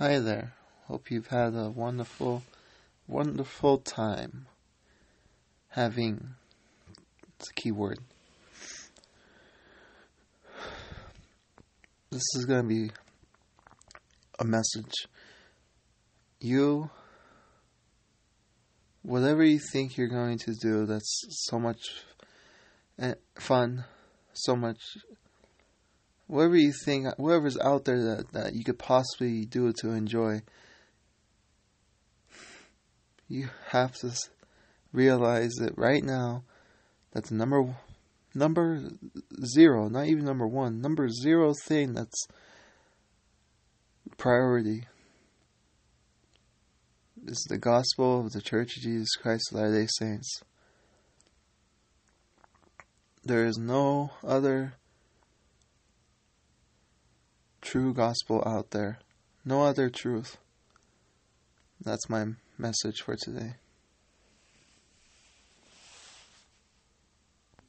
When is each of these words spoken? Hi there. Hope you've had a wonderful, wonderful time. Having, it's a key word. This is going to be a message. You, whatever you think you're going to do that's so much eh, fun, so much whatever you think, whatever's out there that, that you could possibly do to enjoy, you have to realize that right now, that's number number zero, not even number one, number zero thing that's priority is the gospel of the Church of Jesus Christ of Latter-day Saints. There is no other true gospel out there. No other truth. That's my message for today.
Hi 0.00 0.20
there. 0.20 0.52
Hope 0.86 1.10
you've 1.10 1.26
had 1.26 1.56
a 1.56 1.70
wonderful, 1.70 2.44
wonderful 3.08 3.78
time. 3.78 4.46
Having, 5.70 6.36
it's 7.34 7.50
a 7.50 7.54
key 7.54 7.72
word. 7.72 7.98
This 12.12 12.22
is 12.36 12.44
going 12.44 12.62
to 12.62 12.68
be 12.68 12.92
a 14.38 14.44
message. 14.44 15.08
You, 16.38 16.90
whatever 19.02 19.42
you 19.42 19.58
think 19.58 19.96
you're 19.96 20.06
going 20.06 20.38
to 20.38 20.54
do 20.62 20.86
that's 20.86 21.24
so 21.48 21.58
much 21.58 22.04
eh, 23.00 23.14
fun, 23.34 23.84
so 24.32 24.54
much 24.54 24.78
whatever 26.28 26.56
you 26.56 26.72
think, 26.84 27.08
whatever's 27.18 27.58
out 27.58 27.84
there 27.84 28.02
that, 28.02 28.32
that 28.32 28.54
you 28.54 28.62
could 28.62 28.78
possibly 28.78 29.44
do 29.44 29.72
to 29.80 29.90
enjoy, 29.90 30.42
you 33.26 33.48
have 33.70 33.94
to 33.96 34.12
realize 34.92 35.52
that 35.58 35.76
right 35.76 36.04
now, 36.04 36.44
that's 37.12 37.30
number 37.30 37.74
number 38.34 38.80
zero, 39.44 39.88
not 39.88 40.06
even 40.06 40.24
number 40.24 40.46
one, 40.46 40.80
number 40.80 41.08
zero 41.08 41.54
thing 41.66 41.94
that's 41.94 42.26
priority 44.16 44.86
is 47.26 47.44
the 47.48 47.58
gospel 47.58 48.20
of 48.20 48.32
the 48.32 48.40
Church 48.40 48.76
of 48.76 48.82
Jesus 48.82 49.16
Christ 49.16 49.50
of 49.50 49.58
Latter-day 49.58 49.88
Saints. 49.98 50.40
There 53.24 53.44
is 53.44 53.58
no 53.58 54.10
other 54.24 54.74
true 57.70 57.92
gospel 57.92 58.42
out 58.46 58.70
there. 58.70 58.98
No 59.44 59.62
other 59.62 59.90
truth. 59.90 60.38
That's 61.84 62.08
my 62.08 62.24
message 62.56 63.02
for 63.02 63.14
today. 63.14 63.56